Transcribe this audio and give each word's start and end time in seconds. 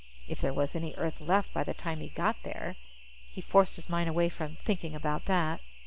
If 0.27 0.41
there 0.41 0.51
was 0.51 0.75
any 0.75 0.95
Earth 0.95 1.21
left 1.21 1.53
by 1.53 1.63
the 1.63 1.75
time 1.75 1.99
he 1.99 2.09
got 2.09 2.37
there. 2.41 2.75
He 3.31 3.39
forced 3.39 3.75
his 3.75 3.87
mind 3.87 4.09
away 4.09 4.29
from 4.29 4.55
thinking 4.55 4.95
about 4.95 5.25
that. 5.25 5.61